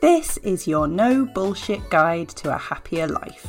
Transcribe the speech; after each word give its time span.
This 0.00 0.38
is 0.38 0.66
your 0.66 0.88
no 0.88 1.26
bullshit 1.26 1.90
guide 1.90 2.30
to 2.30 2.54
a 2.54 2.58
happier 2.58 3.06
life. 3.06 3.46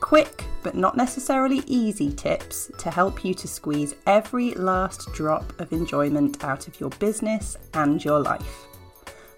Quick, 0.00 0.44
but 0.62 0.74
not 0.74 0.94
necessarily 0.94 1.62
easy 1.66 2.12
tips 2.12 2.70
to 2.76 2.90
help 2.90 3.24
you 3.24 3.32
to 3.32 3.48
squeeze 3.48 3.94
every 4.06 4.52
last 4.56 5.10
drop 5.14 5.58
of 5.58 5.72
enjoyment 5.72 6.44
out 6.44 6.68
of 6.68 6.78
your 6.78 6.90
business 6.90 7.56
and 7.72 8.04
your 8.04 8.20
life. 8.20 8.66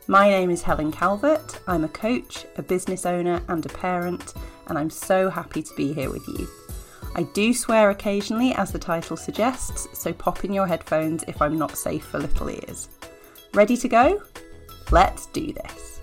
My 0.08 0.28
name 0.28 0.50
is 0.50 0.60
Helen 0.60 0.90
Calvert. 0.90 1.60
I'm 1.68 1.84
a 1.84 1.88
coach, 1.88 2.44
a 2.56 2.62
business 2.62 3.06
owner, 3.06 3.40
and 3.46 3.64
a 3.64 3.68
parent, 3.68 4.34
and 4.66 4.76
I'm 4.76 4.90
so 4.90 5.30
happy 5.30 5.62
to 5.62 5.74
be 5.76 5.92
here 5.92 6.10
with 6.10 6.26
you. 6.26 6.48
I 7.14 7.22
do 7.34 7.54
swear 7.54 7.90
occasionally, 7.90 8.52
as 8.54 8.72
the 8.72 8.80
title 8.80 9.16
suggests, 9.16 9.86
so 9.92 10.12
pop 10.12 10.44
in 10.44 10.52
your 10.52 10.66
headphones 10.66 11.22
if 11.28 11.40
I'm 11.40 11.56
not 11.56 11.78
safe 11.78 12.04
for 12.04 12.18
little 12.18 12.50
ears. 12.50 12.88
Ready 13.54 13.76
to 13.76 13.88
go? 13.88 14.22
Let's 14.90 15.26
do 15.26 15.52
this. 15.52 15.97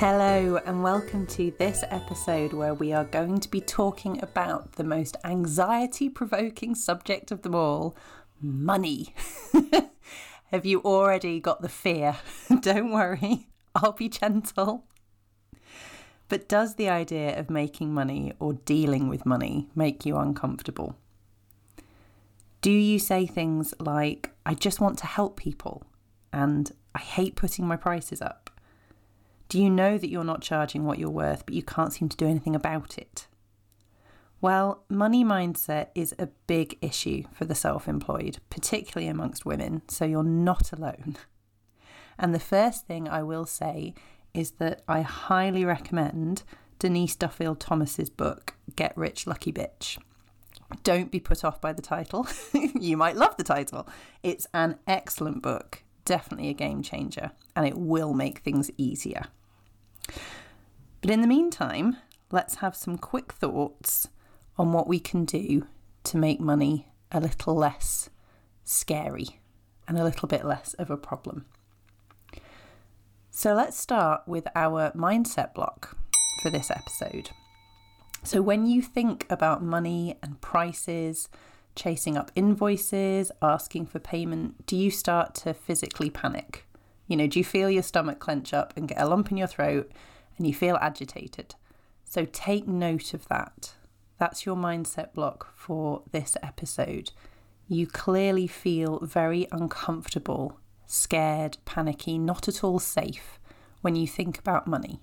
Hello, 0.00 0.56
and 0.64 0.82
welcome 0.82 1.26
to 1.26 1.52
this 1.58 1.84
episode 1.90 2.54
where 2.54 2.72
we 2.72 2.90
are 2.90 3.04
going 3.04 3.38
to 3.38 3.50
be 3.50 3.60
talking 3.60 4.18
about 4.22 4.72
the 4.76 4.82
most 4.82 5.14
anxiety 5.24 6.08
provoking 6.08 6.74
subject 6.74 7.30
of 7.30 7.42
them 7.42 7.54
all 7.54 7.94
money. 8.40 9.14
Have 10.46 10.64
you 10.64 10.80
already 10.80 11.38
got 11.38 11.60
the 11.60 11.68
fear? 11.68 12.16
Don't 12.62 12.90
worry, 12.90 13.48
I'll 13.74 13.92
be 13.92 14.08
gentle. 14.08 14.86
But 16.30 16.48
does 16.48 16.76
the 16.76 16.88
idea 16.88 17.38
of 17.38 17.50
making 17.50 17.92
money 17.92 18.32
or 18.40 18.54
dealing 18.54 19.10
with 19.10 19.26
money 19.26 19.68
make 19.74 20.06
you 20.06 20.16
uncomfortable? 20.16 20.96
Do 22.62 22.72
you 22.72 22.98
say 22.98 23.26
things 23.26 23.74
like, 23.78 24.30
I 24.46 24.54
just 24.54 24.80
want 24.80 24.96
to 25.00 25.06
help 25.06 25.36
people 25.36 25.84
and 26.32 26.72
I 26.94 27.00
hate 27.00 27.36
putting 27.36 27.68
my 27.68 27.76
prices 27.76 28.22
up? 28.22 28.49
Do 29.50 29.60
you 29.60 29.68
know 29.68 29.98
that 29.98 30.08
you're 30.08 30.22
not 30.22 30.42
charging 30.42 30.84
what 30.84 31.00
you're 31.00 31.10
worth, 31.10 31.44
but 31.44 31.56
you 31.56 31.64
can't 31.64 31.92
seem 31.92 32.08
to 32.08 32.16
do 32.16 32.24
anything 32.24 32.54
about 32.54 32.96
it? 32.96 33.26
Well, 34.40 34.84
money 34.88 35.24
mindset 35.24 35.88
is 35.92 36.14
a 36.20 36.28
big 36.46 36.78
issue 36.80 37.24
for 37.32 37.46
the 37.46 37.56
self 37.56 37.88
employed, 37.88 38.38
particularly 38.48 39.08
amongst 39.08 39.44
women, 39.44 39.82
so 39.88 40.04
you're 40.04 40.22
not 40.22 40.70
alone. 40.72 41.16
And 42.16 42.32
the 42.32 42.38
first 42.38 42.86
thing 42.86 43.08
I 43.08 43.24
will 43.24 43.44
say 43.44 43.92
is 44.32 44.52
that 44.52 44.82
I 44.86 45.00
highly 45.00 45.64
recommend 45.64 46.44
Denise 46.78 47.16
Duffield 47.16 47.58
Thomas's 47.58 48.08
book, 48.08 48.54
Get 48.76 48.96
Rich 48.96 49.26
Lucky 49.26 49.52
Bitch. 49.52 49.98
Don't 50.84 51.10
be 51.10 51.18
put 51.18 51.44
off 51.44 51.60
by 51.60 51.72
the 51.72 51.82
title. 51.82 52.28
you 52.78 52.96
might 52.96 53.16
love 53.16 53.36
the 53.36 53.42
title. 53.42 53.88
It's 54.22 54.46
an 54.54 54.76
excellent 54.86 55.42
book, 55.42 55.82
definitely 56.04 56.50
a 56.50 56.54
game 56.54 56.82
changer, 56.84 57.32
and 57.56 57.66
it 57.66 57.76
will 57.76 58.14
make 58.14 58.38
things 58.38 58.70
easier. 58.78 59.24
But 61.00 61.10
in 61.10 61.20
the 61.20 61.26
meantime, 61.26 61.96
let's 62.30 62.56
have 62.56 62.76
some 62.76 62.98
quick 62.98 63.32
thoughts 63.32 64.08
on 64.58 64.72
what 64.72 64.88
we 64.88 65.00
can 65.00 65.24
do 65.24 65.66
to 66.04 66.16
make 66.16 66.40
money 66.40 66.88
a 67.10 67.20
little 67.20 67.54
less 67.54 68.10
scary 68.64 69.40
and 69.88 69.98
a 69.98 70.04
little 70.04 70.28
bit 70.28 70.44
less 70.44 70.74
of 70.74 70.90
a 70.90 70.96
problem. 70.96 71.46
So 73.30 73.54
let's 73.54 73.78
start 73.78 74.22
with 74.26 74.46
our 74.54 74.90
mindset 74.92 75.54
block 75.54 75.96
for 76.42 76.50
this 76.50 76.70
episode. 76.70 77.30
So, 78.22 78.42
when 78.42 78.66
you 78.66 78.82
think 78.82 79.24
about 79.30 79.62
money 79.62 80.18
and 80.22 80.40
prices, 80.42 81.28
chasing 81.74 82.18
up 82.18 82.30
invoices, 82.34 83.32
asking 83.40 83.86
for 83.86 83.98
payment, 83.98 84.66
do 84.66 84.76
you 84.76 84.90
start 84.90 85.34
to 85.36 85.54
physically 85.54 86.10
panic? 86.10 86.66
You 87.10 87.16
know, 87.16 87.26
do 87.26 87.40
you 87.40 87.44
feel 87.44 87.68
your 87.68 87.82
stomach 87.82 88.20
clench 88.20 88.54
up 88.54 88.72
and 88.76 88.86
get 88.86 89.00
a 89.00 89.04
lump 89.04 89.32
in 89.32 89.36
your 89.36 89.48
throat 89.48 89.90
and 90.38 90.46
you 90.46 90.54
feel 90.54 90.78
agitated? 90.80 91.56
So, 92.04 92.24
take 92.24 92.68
note 92.68 93.14
of 93.14 93.26
that. 93.26 93.72
That's 94.18 94.46
your 94.46 94.54
mindset 94.54 95.12
block 95.12 95.52
for 95.56 96.04
this 96.12 96.36
episode. 96.40 97.10
You 97.66 97.88
clearly 97.88 98.46
feel 98.46 99.00
very 99.00 99.48
uncomfortable, 99.50 100.60
scared, 100.86 101.58
panicky, 101.64 102.16
not 102.16 102.46
at 102.46 102.62
all 102.62 102.78
safe 102.78 103.40
when 103.80 103.96
you 103.96 104.06
think 104.06 104.38
about 104.38 104.68
money. 104.68 105.00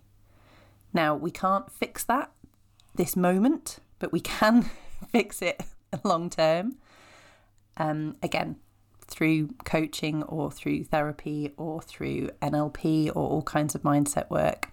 Now, 0.94 1.14
we 1.14 1.30
can't 1.30 1.70
fix 1.70 2.06
that 2.06 2.32
this 2.96 3.18
moment, 3.18 3.80
but 4.00 4.14
we 4.14 4.22
can 4.22 4.70
fix 5.12 5.42
it 5.42 5.62
long 6.06 6.30
term. 6.30 6.78
Um, 7.76 8.16
again, 8.24 8.56
through 9.08 9.50
coaching 9.64 10.24
or 10.24 10.52
through 10.52 10.84
therapy 10.84 11.54
or 11.58 11.82
through 11.82 12.30
NLP 12.42 13.08
or 13.10 13.30
all 13.30 13.42
kinds 13.42 13.76
of 13.76 13.82
mindset 13.84 14.30
work. 14.30 14.70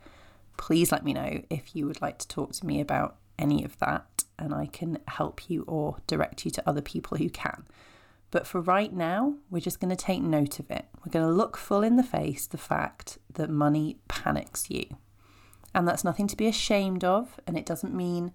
Please 0.57 0.93
let 0.93 1.05
me 1.05 1.13
know 1.13 1.43
if 1.51 1.75
you 1.75 1.87
would 1.87 2.03
like 2.03 2.19
to 2.19 2.29
talk 2.29 2.53
to 2.53 2.67
me 2.67 2.81
about 2.81 3.17
any 3.39 3.65
of 3.65 3.79
that 3.79 4.25
and 4.39 4.55
I 4.55 4.67
can 4.67 4.99
help 5.09 5.49
you 5.49 5.65
or 5.67 5.99
direct 6.07 6.45
you 6.45 6.51
to 6.53 6.69
other 6.69 6.83
people 6.83 7.19
who 7.19 7.31
can. 7.31 7.65
But 8.31 8.47
for 8.47 8.61
right 8.61 8.93
now, 8.93 9.35
we're 9.49 9.61
just 9.61 9.79
going 9.79 9.95
to 9.95 10.05
take 10.05 10.21
note 10.21 10.59
of 10.59 10.71
it. 10.71 10.87
We're 11.05 11.13
going 11.13 11.27
to 11.27 11.33
look 11.33 11.57
full 11.57 11.85
in 11.85 11.97
the 11.97 12.03
face 12.03 12.47
the 12.47 12.59
fact 12.59 13.19
that 13.33 13.49
money 13.49 13.99
panics 14.09 14.69
you. 14.69 14.87
And 15.73 15.87
that's 15.87 16.05
nothing 16.05 16.27
to 16.29 16.37
be 16.37 16.49
ashamed 16.49 17.05
of, 17.05 17.39
and 17.47 17.57
it 17.57 17.67
doesn't 17.67 17.95
mean 17.95 18.33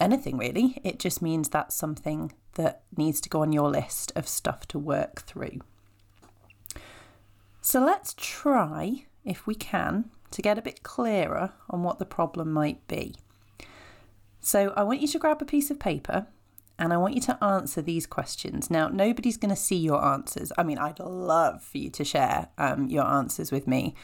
anything 0.00 0.38
really. 0.38 0.80
It 0.84 0.98
just 0.98 1.22
means 1.22 1.48
that's 1.48 1.74
something 1.74 2.32
that 2.54 2.82
needs 2.96 3.20
to 3.22 3.28
go 3.28 3.42
on 3.42 3.52
your 3.52 3.70
list 3.70 4.12
of 4.16 4.28
stuff 4.28 4.66
to 4.68 4.78
work 4.78 5.22
through. 5.22 5.60
So 7.60 7.80
let's 7.80 8.14
try, 8.16 9.04
if 9.24 9.46
we 9.46 9.54
can, 9.54 10.10
to 10.30 10.42
get 10.42 10.58
a 10.58 10.62
bit 10.62 10.82
clearer 10.82 11.52
on 11.70 11.82
what 11.82 11.98
the 11.98 12.06
problem 12.06 12.52
might 12.52 12.86
be. 12.88 13.14
So 14.40 14.72
I 14.76 14.82
want 14.82 15.00
you 15.00 15.08
to 15.08 15.18
grab 15.18 15.42
a 15.42 15.44
piece 15.44 15.70
of 15.70 15.78
paper 15.78 16.26
and 16.78 16.92
I 16.92 16.96
want 16.96 17.14
you 17.14 17.20
to 17.22 17.44
answer 17.44 17.82
these 17.82 18.06
questions. 18.06 18.70
Now, 18.70 18.88
nobody's 18.88 19.36
going 19.36 19.50
to 19.50 19.56
see 19.56 19.76
your 19.76 20.04
answers. 20.04 20.52
I 20.56 20.62
mean, 20.62 20.78
I'd 20.78 21.00
love 21.00 21.62
for 21.62 21.78
you 21.78 21.90
to 21.90 22.04
share 22.04 22.48
um, 22.56 22.88
your 22.88 23.04
answers 23.04 23.50
with 23.50 23.66
me 23.66 23.94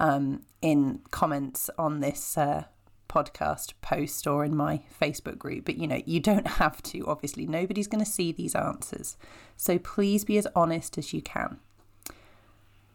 um, 0.00 0.42
in 0.62 1.00
comments 1.10 1.68
on 1.78 2.00
this 2.00 2.38
uh, 2.38 2.64
podcast 3.12 3.74
post 3.82 4.26
or 4.26 4.44
in 4.44 4.56
my 4.56 4.82
Facebook 5.00 5.38
group, 5.38 5.64
but 5.64 5.76
you 5.76 5.86
know, 5.86 6.00
you 6.04 6.20
don't 6.20 6.46
have 6.62 6.82
to, 6.84 7.06
obviously. 7.06 7.46
Nobody's 7.46 7.88
going 7.88 8.04
to 8.04 8.10
see 8.10 8.32
these 8.32 8.54
answers. 8.54 9.16
So 9.56 9.78
please 9.78 10.24
be 10.24 10.38
as 10.38 10.46
honest 10.54 10.96
as 10.98 11.12
you 11.12 11.20
can. 11.20 11.58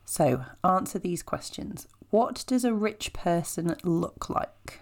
So, 0.06 0.46
answer 0.64 1.00
these 1.00 1.22
questions. 1.22 1.86
What 2.10 2.46
does 2.48 2.64
a 2.64 2.74
rich 2.74 3.12
person 3.12 3.76
look 3.84 4.30
like? 4.30 4.80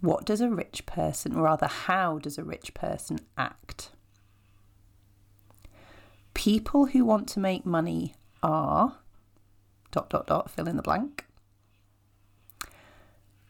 What 0.00 0.24
does 0.24 0.40
a 0.40 0.50
rich 0.50 0.84
person, 0.84 1.36
or 1.36 1.42
rather, 1.42 1.68
how 1.68 2.18
does 2.18 2.38
a 2.38 2.44
rich 2.44 2.74
person 2.74 3.20
act? 3.38 3.90
People 6.34 6.86
who 6.86 7.04
want 7.04 7.28
to 7.28 7.40
make 7.40 7.64
money 7.64 8.14
are 8.42 8.96
dot 9.92 10.10
dot 10.10 10.26
dot 10.26 10.50
fill 10.50 10.66
in 10.66 10.76
the 10.76 10.82
blank. 10.82 11.26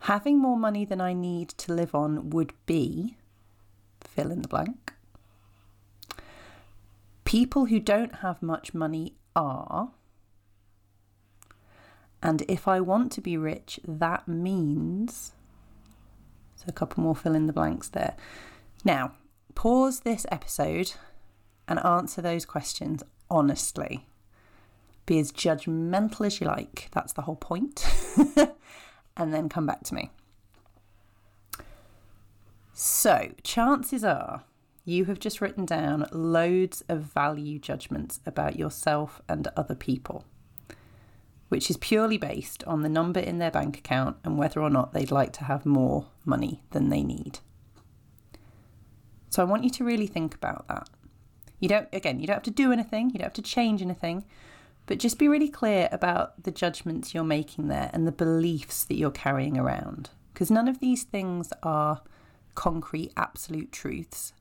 Having 0.00 0.38
more 0.38 0.56
money 0.56 0.84
than 0.84 1.00
I 1.00 1.12
need 1.12 1.50
to 1.50 1.74
live 1.74 1.94
on 1.94 2.30
would 2.30 2.52
be 2.66 3.16
fill 4.00 4.30
in 4.30 4.42
the 4.42 4.48
blank. 4.48 4.94
People 7.24 7.66
who 7.66 7.78
don't 7.78 8.16
have 8.16 8.42
much 8.42 8.74
money 8.74 9.14
are. 9.36 9.90
And 12.22 12.42
if 12.48 12.66
I 12.66 12.80
want 12.80 13.12
to 13.12 13.20
be 13.20 13.36
rich, 13.36 13.78
that 13.86 14.26
means 14.26 15.32
so 16.60 16.66
a 16.68 16.72
couple 16.72 17.02
more 17.02 17.16
fill 17.16 17.34
in 17.34 17.46
the 17.46 17.54
blanks 17.54 17.88
there. 17.88 18.14
Now, 18.84 19.12
pause 19.54 20.00
this 20.00 20.26
episode 20.30 20.92
and 21.66 21.78
answer 21.78 22.20
those 22.20 22.44
questions 22.44 23.02
honestly. 23.30 24.06
Be 25.06 25.18
as 25.18 25.32
judgmental 25.32 26.26
as 26.26 26.38
you 26.38 26.46
like. 26.46 26.88
That's 26.92 27.14
the 27.14 27.22
whole 27.22 27.36
point. 27.36 27.86
and 29.16 29.32
then 29.32 29.48
come 29.48 29.66
back 29.66 29.82
to 29.84 29.94
me. 29.94 30.10
So, 32.72 33.32
chances 33.42 34.04
are 34.04 34.44
you 34.84 35.04
have 35.04 35.18
just 35.18 35.40
written 35.40 35.66
down 35.66 36.06
loads 36.12 36.82
of 36.88 37.02
value 37.02 37.58
judgments 37.58 38.20
about 38.24 38.58
yourself 38.58 39.20
and 39.28 39.46
other 39.56 39.74
people 39.74 40.24
which 41.50 41.68
is 41.68 41.76
purely 41.76 42.16
based 42.16 42.62
on 42.64 42.82
the 42.82 42.88
number 42.88 43.18
in 43.18 43.38
their 43.38 43.50
bank 43.50 43.76
account 43.76 44.16
and 44.24 44.38
whether 44.38 44.60
or 44.60 44.70
not 44.70 44.92
they'd 44.92 45.10
like 45.10 45.32
to 45.32 45.44
have 45.44 45.66
more 45.66 46.06
money 46.24 46.62
than 46.70 46.88
they 46.88 47.02
need. 47.02 47.40
So 49.30 49.42
I 49.42 49.46
want 49.46 49.64
you 49.64 49.70
to 49.70 49.84
really 49.84 50.06
think 50.06 50.32
about 50.32 50.66
that. 50.68 50.88
You 51.58 51.68
don't, 51.68 51.88
again, 51.92 52.20
you 52.20 52.28
don't 52.28 52.36
have 52.36 52.42
to 52.44 52.52
do 52.52 52.72
anything, 52.72 53.10
you 53.10 53.18
don't 53.18 53.24
have 53.24 53.32
to 53.32 53.42
change 53.42 53.82
anything, 53.82 54.24
but 54.90 54.98
just 54.98 55.20
be 55.20 55.28
really 55.28 55.48
clear 55.48 55.88
about 55.92 56.42
the 56.42 56.50
judgments 56.50 57.14
you're 57.14 57.22
making 57.22 57.68
there 57.68 57.90
and 57.92 58.08
the 58.08 58.10
beliefs 58.12 58.82
that 58.82 58.96
you're 58.96 59.12
carrying 59.12 59.56
around. 59.56 60.10
Because 60.32 60.50
none 60.50 60.66
of 60.66 60.80
these 60.80 61.04
things 61.04 61.52
are 61.62 62.02
concrete, 62.56 63.12
absolute 63.16 63.70
truths, 63.70 64.32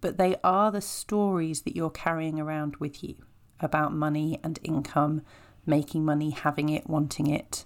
but 0.00 0.16
they 0.16 0.36
are 0.44 0.70
the 0.70 0.80
stories 0.80 1.62
that 1.62 1.74
you're 1.74 1.90
carrying 1.90 2.38
around 2.38 2.76
with 2.76 3.02
you 3.02 3.16
about 3.58 3.92
money 3.92 4.38
and 4.44 4.60
income 4.62 5.22
making 5.66 6.04
money, 6.04 6.30
having 6.30 6.68
it, 6.68 6.88
wanting 6.88 7.26
it. 7.26 7.64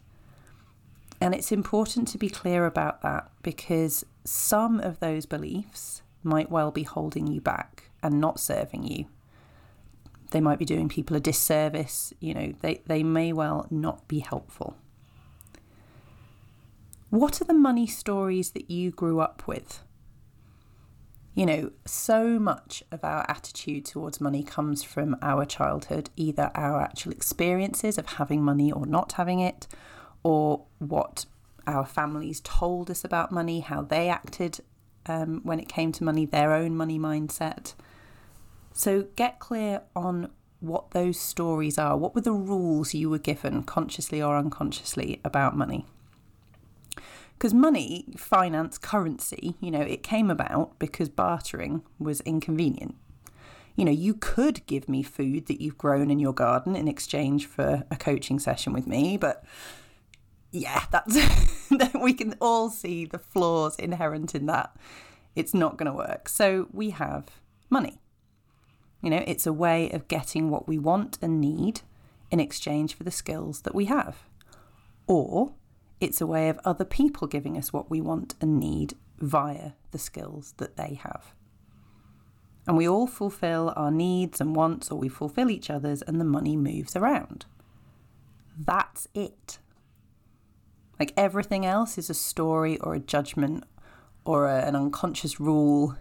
And 1.20 1.34
it's 1.34 1.52
important 1.52 2.08
to 2.08 2.18
be 2.18 2.30
clear 2.30 2.64
about 2.64 3.02
that 3.02 3.30
because 3.42 4.06
some 4.24 4.80
of 4.80 5.00
those 5.00 5.26
beliefs 5.26 6.00
might 6.22 6.50
well 6.50 6.70
be 6.70 6.84
holding 6.84 7.26
you 7.26 7.42
back 7.42 7.90
and 8.02 8.22
not 8.22 8.40
serving 8.40 8.84
you. 8.84 9.04
They 10.32 10.40
might 10.40 10.58
be 10.58 10.64
doing 10.64 10.88
people 10.88 11.16
a 11.16 11.20
disservice, 11.20 12.12
you 12.18 12.34
know, 12.34 12.52
they, 12.60 12.82
they 12.86 13.02
may 13.02 13.32
well 13.32 13.66
not 13.70 14.08
be 14.08 14.18
helpful. 14.18 14.76
What 17.10 17.40
are 17.40 17.44
the 17.44 17.54
money 17.54 17.86
stories 17.86 18.52
that 18.52 18.70
you 18.70 18.90
grew 18.90 19.20
up 19.20 19.46
with? 19.46 19.84
You 21.34 21.46
know, 21.46 21.72
so 21.86 22.38
much 22.38 22.82
of 22.90 23.04
our 23.04 23.24
attitude 23.28 23.84
towards 23.84 24.20
money 24.20 24.42
comes 24.42 24.82
from 24.82 25.16
our 25.22 25.44
childhood, 25.44 26.10
either 26.16 26.50
our 26.54 26.80
actual 26.80 27.12
experiences 27.12 27.98
of 27.98 28.06
having 28.06 28.42
money 28.42 28.72
or 28.72 28.86
not 28.86 29.12
having 29.12 29.40
it, 29.40 29.66
or 30.22 30.64
what 30.78 31.26
our 31.66 31.86
families 31.86 32.40
told 32.40 32.90
us 32.90 33.04
about 33.04 33.32
money, 33.32 33.60
how 33.60 33.82
they 33.82 34.08
acted 34.08 34.60
um, 35.06 35.40
when 35.42 35.60
it 35.60 35.68
came 35.68 35.92
to 35.92 36.04
money, 36.04 36.26
their 36.26 36.52
own 36.52 36.76
money 36.76 36.98
mindset. 36.98 37.74
So 38.72 39.06
get 39.16 39.38
clear 39.38 39.82
on 39.94 40.30
what 40.60 40.92
those 40.92 41.18
stories 41.18 41.78
are. 41.78 41.96
What 41.96 42.14
were 42.14 42.20
the 42.20 42.32
rules 42.32 42.94
you 42.94 43.10
were 43.10 43.18
given, 43.18 43.64
consciously 43.64 44.22
or 44.22 44.36
unconsciously, 44.36 45.20
about 45.24 45.56
money? 45.56 45.84
Because 47.34 47.52
money, 47.52 48.06
finance, 48.16 48.78
currency, 48.78 49.56
you 49.60 49.70
know, 49.70 49.80
it 49.80 50.04
came 50.04 50.30
about 50.30 50.78
because 50.78 51.08
bartering 51.08 51.82
was 51.98 52.20
inconvenient. 52.20 52.94
You 53.74 53.84
know, 53.84 53.92
you 53.92 54.14
could 54.14 54.64
give 54.66 54.88
me 54.88 55.02
food 55.02 55.46
that 55.46 55.60
you've 55.60 55.78
grown 55.78 56.10
in 56.10 56.20
your 56.20 56.34
garden 56.34 56.76
in 56.76 56.86
exchange 56.86 57.46
for 57.46 57.84
a 57.90 57.96
coaching 57.96 58.38
session 58.38 58.72
with 58.72 58.86
me, 58.86 59.16
but 59.16 59.44
yeah, 60.52 60.84
that's 60.92 61.18
we 62.00 62.12
can 62.12 62.36
all 62.40 62.70
see 62.70 63.06
the 63.06 63.18
flaws 63.18 63.74
inherent 63.76 64.34
in 64.34 64.46
that. 64.46 64.76
It's 65.34 65.54
not 65.54 65.78
going 65.78 65.90
to 65.90 65.96
work. 65.96 66.28
So 66.28 66.68
we 66.72 66.90
have 66.90 67.26
money. 67.70 68.01
You 69.02 69.10
know, 69.10 69.22
it's 69.26 69.46
a 69.46 69.52
way 69.52 69.90
of 69.90 70.08
getting 70.08 70.48
what 70.48 70.68
we 70.68 70.78
want 70.78 71.18
and 71.20 71.40
need 71.40 71.82
in 72.30 72.40
exchange 72.40 72.94
for 72.94 73.02
the 73.02 73.10
skills 73.10 73.62
that 73.62 73.74
we 73.74 73.86
have. 73.86 74.28
Or 75.06 75.52
it's 76.00 76.20
a 76.20 76.26
way 76.26 76.48
of 76.48 76.60
other 76.64 76.84
people 76.84 77.26
giving 77.26 77.58
us 77.58 77.72
what 77.72 77.90
we 77.90 78.00
want 78.00 78.34
and 78.40 78.58
need 78.58 78.94
via 79.18 79.72
the 79.90 79.98
skills 79.98 80.54
that 80.56 80.76
they 80.76 80.94
have. 81.02 81.34
And 82.66 82.76
we 82.76 82.88
all 82.88 83.08
fulfill 83.08 83.72
our 83.76 83.90
needs 83.90 84.40
and 84.40 84.54
wants, 84.54 84.90
or 84.90 84.98
we 84.98 85.08
fulfill 85.08 85.50
each 85.50 85.68
other's, 85.68 86.02
and 86.02 86.20
the 86.20 86.24
money 86.24 86.56
moves 86.56 86.94
around. 86.94 87.44
That's 88.56 89.08
it. 89.14 89.58
Like 91.00 91.12
everything 91.16 91.66
else 91.66 91.98
is 91.98 92.08
a 92.08 92.14
story 92.14 92.78
or 92.78 92.94
a 92.94 93.00
judgment 93.00 93.64
or 94.24 94.46
a, 94.46 94.60
an 94.60 94.76
unconscious 94.76 95.40
rule. 95.40 95.96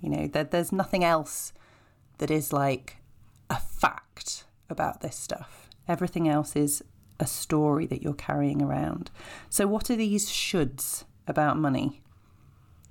You 0.00 0.10
know, 0.10 0.26
there, 0.28 0.44
there's 0.44 0.70
nothing 0.70 1.02
else 1.02 1.52
that 2.24 2.30
is 2.30 2.54
like 2.54 2.96
a 3.50 3.60
fact 3.60 4.44
about 4.70 5.02
this 5.02 5.14
stuff. 5.14 5.68
Everything 5.86 6.26
else 6.26 6.56
is 6.56 6.82
a 7.20 7.26
story 7.26 7.84
that 7.84 8.00
you're 8.00 8.14
carrying 8.14 8.62
around. 8.62 9.10
So, 9.50 9.66
what 9.66 9.90
are 9.90 9.96
these 9.96 10.30
shoulds 10.30 11.04
about 11.28 11.58
money 11.58 12.00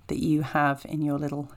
that 0.05 0.19
you 0.19 0.43
have 0.43 0.85
in 0.87 1.01
your 1.01 1.17
little 1.17 1.51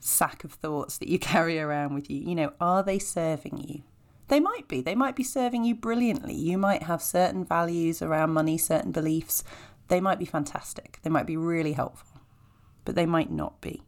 sack 0.00 0.42
of 0.42 0.54
thoughts 0.54 0.98
that 0.98 1.06
you 1.06 1.18
carry 1.34 1.60
around 1.60 1.94
with 1.94 2.10
you? 2.10 2.18
You 2.18 2.34
know, 2.34 2.52
are 2.60 2.82
they 2.82 2.98
serving 2.98 3.58
you? 3.58 3.84
They 4.26 4.40
might 4.40 4.66
be. 4.66 4.80
They 4.80 4.96
might 4.96 5.14
be 5.14 5.22
serving 5.22 5.62
you 5.62 5.76
brilliantly. 5.76 6.34
You 6.34 6.58
might 6.58 6.82
have 6.82 7.00
certain 7.00 7.44
values 7.44 8.02
around 8.02 8.32
money, 8.32 8.58
certain 8.58 8.90
beliefs. 8.90 9.44
They 9.86 10.00
might 10.00 10.18
be 10.18 10.24
fantastic. 10.24 10.98
They 11.04 11.10
might 11.10 11.26
be 11.26 11.36
really 11.36 11.74
helpful, 11.74 12.22
but 12.84 12.96
they 12.96 13.06
might 13.06 13.30
not 13.30 13.60
be. 13.60 13.84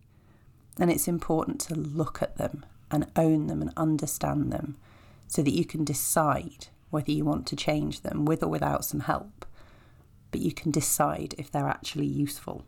And 0.79 0.93
it's 0.93 1.09
important 1.09 1.61
to 1.63 1.75
look 1.75 2.23
at 2.23 2.37
them 2.37 2.65
and 2.91 3.11
own 3.17 3.47
them 3.47 3.63
and 3.63 3.73
understand 3.77 4.53
them 4.53 4.77
so 5.27 5.43
that 5.43 5.55
you 5.55 5.65
can 5.65 5.85
decide 5.85 6.69
whether 6.91 7.11
you 7.11 7.25
want 7.25 7.47
to 7.47 7.57
change 7.57 8.03
them 8.03 8.25
with 8.25 8.43
or 8.43 8.49
without 8.49 8.85
some 8.85 9.01
help, 9.01 9.45
but 10.31 10.41
you 10.41 10.53
can 10.53 10.71
decide 10.71 11.35
if 11.39 11.51
they're 11.51 11.69
actually 11.69 12.07
useful. 12.07 12.65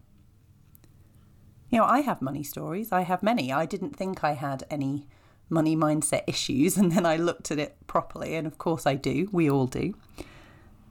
You 1.70 1.78
know, 1.78 1.84
I 1.84 2.00
have 2.00 2.22
money 2.22 2.42
stories. 2.42 2.92
I 2.92 3.02
have 3.02 3.22
many. 3.22 3.52
I 3.52 3.66
didn't 3.66 3.96
think 3.96 4.24
I 4.24 4.32
had 4.32 4.64
any 4.70 5.06
money 5.50 5.76
mindset 5.76 6.22
issues, 6.26 6.76
and 6.78 6.92
then 6.92 7.06
I 7.06 7.16
looked 7.16 7.50
at 7.50 7.58
it 7.58 7.76
properly, 7.86 8.34
and 8.34 8.46
of 8.46 8.58
course 8.58 8.86
I 8.86 8.94
do. 8.94 9.28
We 9.32 9.50
all 9.50 9.66
do. 9.66 9.94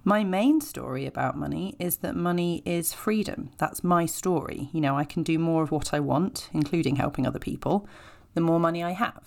My 0.04 0.24
main 0.24 0.62
story 0.62 1.06
about 1.06 1.36
money 1.36 1.76
is 1.80 1.98
that 1.98 2.16
money 2.16 2.64
is 2.66 2.94
freedom. 2.94 3.50
That's 3.58 3.84
my 3.84 4.06
story. 4.06 4.70
You 4.72 4.80
know, 4.80 4.98
I 4.98 5.04
can 5.04 5.22
do 5.22 5.38
more 5.38 5.64
of 5.64 5.72
what 5.72 5.94
I 5.94 6.00
want, 6.00 6.50
including 6.54 6.96
helping 6.96 7.28
other 7.28 7.40
people, 7.40 7.90
the 8.38 8.42
more 8.42 8.60
money 8.60 8.84
I 8.84 8.92
have. 8.92 9.26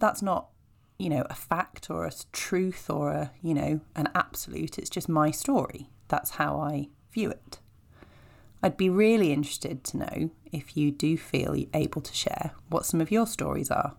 That's 0.00 0.22
not 0.22 0.48
you 1.00 1.08
know, 1.08 1.24
a 1.30 1.34
fact 1.34 1.88
or 1.88 2.04
a 2.04 2.12
truth 2.30 2.90
or 2.90 3.10
a, 3.10 3.30
you 3.42 3.54
know, 3.54 3.80
an 3.96 4.06
absolute. 4.14 4.78
It's 4.78 4.90
just 4.90 5.08
my 5.08 5.30
story. 5.30 5.88
That's 6.08 6.32
how 6.32 6.60
I 6.60 6.88
view 7.10 7.30
it. 7.30 7.58
I'd 8.62 8.76
be 8.76 8.90
really 8.90 9.32
interested 9.32 9.82
to 9.84 9.96
know 9.96 10.30
if 10.52 10.76
you 10.76 10.90
do 10.90 11.16
feel 11.16 11.56
able 11.72 12.02
to 12.02 12.12
share 12.12 12.50
what 12.68 12.84
some 12.84 13.00
of 13.00 13.10
your 13.10 13.26
stories 13.26 13.70
are 13.70 13.96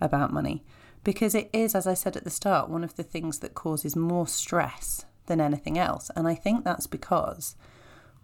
about 0.00 0.32
money, 0.32 0.62
because 1.02 1.34
it 1.34 1.50
is, 1.52 1.74
as 1.74 1.88
I 1.88 1.94
said 1.94 2.16
at 2.16 2.22
the 2.22 2.30
start, 2.30 2.70
one 2.70 2.84
of 2.84 2.94
the 2.94 3.02
things 3.02 3.40
that 3.40 3.54
causes 3.54 3.96
more 3.96 4.28
stress 4.28 5.06
than 5.26 5.40
anything 5.40 5.76
else. 5.76 6.08
And 6.14 6.28
I 6.28 6.36
think 6.36 6.64
that's 6.64 6.86
because 6.86 7.56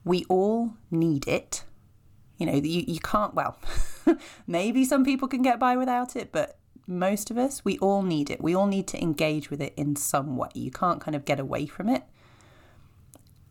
we 0.05 0.25
all 0.29 0.75
need 0.89 1.27
it. 1.27 1.65
You 2.39 2.47
know, 2.47 2.55
you, 2.55 2.85
you 2.87 3.01
can't, 3.01 3.35
well, 3.35 3.59
maybe 4.47 4.85
some 4.85 5.05
people 5.05 5.29
can 5.29 5.43
get 5.43 5.59
by 5.59 5.77
without 5.77 6.17
it, 6.17 6.33
but 6.33 6.59
most 6.87 7.31
of 7.31 7.39
us, 7.39 7.65
we 7.65 7.79
all 7.79 8.03
need 8.03 8.31
it. 8.31 8.43
We 8.43 8.55
all 8.55 8.67
need 8.67 8.87
to 8.89 9.03
engage 9.03 9.51
with 9.51 9.61
it 9.61 9.73
in 9.77 9.97
some 9.97 10.37
way. 10.37 10.49
You 10.55 10.71
can't 10.71 11.01
kind 11.01 11.15
of 11.15 11.25
get 11.25 11.41
away 11.41 11.67
from 11.67 11.89
it. 11.89 12.03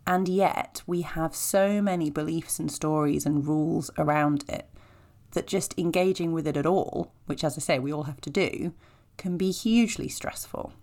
And 0.05 0.27
yet, 0.27 0.81
we 0.85 1.01
have 1.01 1.33
so 1.33 1.81
many 1.81 2.09
beliefs 2.09 2.59
and 2.59 2.71
stories 2.71 3.25
and 3.25 3.47
rules 3.47 3.89
around 3.97 4.43
it 4.49 4.67
that 5.31 5.47
just 5.47 5.77
engaging 5.79 6.33
with 6.33 6.45
it 6.45 6.57
at 6.57 6.65
all, 6.65 7.13
which, 7.25 7.43
as 7.43 7.57
I 7.57 7.61
say, 7.61 7.79
we 7.79 7.93
all 7.93 8.03
have 8.03 8.21
to 8.21 8.29
do, 8.29 8.73
can 9.17 9.37
be 9.37 9.51
hugely 9.51 10.09
stressful. 10.09 10.73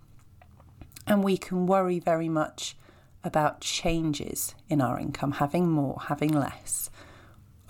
And 1.07 1.23
we 1.23 1.37
can 1.37 1.67
worry 1.67 1.99
very 1.99 2.29
much 2.29 2.75
about 3.23 3.61
changes 3.61 4.55
in 4.69 4.81
our 4.81 4.99
income, 4.99 5.33
having 5.33 5.69
more, 5.69 6.01
having 6.07 6.33
less 6.33 6.89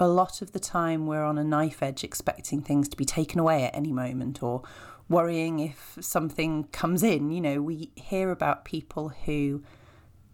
a 0.01 0.08
lot 0.08 0.41
of 0.41 0.51
the 0.51 0.60
time 0.60 1.05
we're 1.05 1.24
on 1.24 1.38
a 1.38 1.43
knife 1.43 1.84
edge 1.84 2.03
expecting 2.03 2.60
things 2.60 2.89
to 2.89 2.98
be 2.98 3.05
taken 3.05 3.39
away 3.39 3.65
at 3.65 3.75
any 3.75 3.91
moment 3.91 4.41
or 4.41 4.63
worrying 5.08 5.60
if 5.60 5.98
something 6.01 6.63
comes 6.72 7.03
in. 7.03 7.31
You 7.31 7.39
know, 7.39 7.62
we 7.62 7.91
hear 7.96 8.31
about 8.31 8.65
people 8.65 9.10
who 9.10 9.63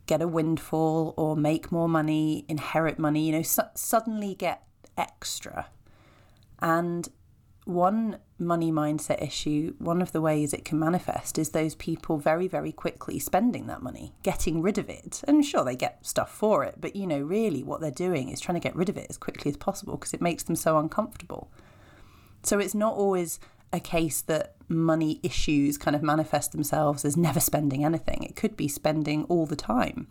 get 0.05 0.21
a 0.21 0.27
windfall 0.27 1.13
or 1.17 1.35
make 1.35 1.69
more 1.69 1.89
money, 1.89 2.45
inherit 2.47 2.97
money, 2.97 3.25
you 3.25 3.33
know, 3.33 3.41
su- 3.41 3.63
suddenly 3.75 4.35
get 4.35 4.63
extra. 4.97 5.67
And 6.59 7.09
one 7.67 8.19
money 8.39 8.71
mindset 8.71 9.21
issue, 9.21 9.73
one 9.77 10.01
of 10.01 10.13
the 10.13 10.21
ways 10.21 10.53
it 10.53 10.63
can 10.63 10.79
manifest 10.79 11.37
is 11.37 11.49
those 11.49 11.75
people 11.75 12.17
very, 12.17 12.47
very 12.47 12.71
quickly 12.71 13.19
spending 13.19 13.67
that 13.67 13.83
money, 13.83 14.13
getting 14.23 14.61
rid 14.61 14.77
of 14.77 14.89
it. 14.89 15.21
And 15.27 15.45
sure, 15.45 15.65
they 15.65 15.75
get 15.75 16.05
stuff 16.05 16.31
for 16.33 16.63
it, 16.63 16.75
but 16.79 16.95
you 16.95 17.05
know, 17.05 17.19
really 17.19 17.63
what 17.63 17.81
they're 17.81 17.91
doing 17.91 18.29
is 18.29 18.39
trying 18.39 18.59
to 18.59 18.65
get 18.65 18.75
rid 18.75 18.89
of 18.89 18.97
it 18.97 19.07
as 19.09 19.17
quickly 19.17 19.49
as 19.49 19.57
possible 19.57 19.97
because 19.97 20.13
it 20.13 20.21
makes 20.21 20.43
them 20.43 20.55
so 20.55 20.77
uncomfortable. 20.77 21.51
So 22.43 22.59
it's 22.59 22.75
not 22.75 22.95
always 22.95 23.39
a 23.73 23.81
case 23.81 24.21
that 24.21 24.55
money 24.69 25.19
issues 25.21 25.77
kind 25.77 25.95
of 25.95 26.01
manifest 26.01 26.53
themselves 26.53 27.03
as 27.03 27.17
never 27.17 27.41
spending 27.41 27.83
anything. 27.83 28.23
It 28.23 28.35
could 28.35 28.55
be 28.55 28.69
spending 28.69 29.25
all 29.25 29.45
the 29.45 29.57
time. 29.57 30.07